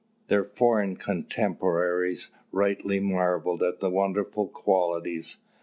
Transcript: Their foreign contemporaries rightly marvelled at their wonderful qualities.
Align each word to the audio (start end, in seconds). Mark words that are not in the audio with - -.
Their 0.29 0.45
foreign 0.45 0.95
contemporaries 0.97 2.31
rightly 2.51 2.99
marvelled 2.99 3.61
at 3.61 3.81
their 3.81 3.91
wonderful 3.91 4.47
qualities. 4.47 5.37